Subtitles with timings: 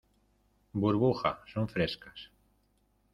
[0.73, 2.31] burbuja, son frescas.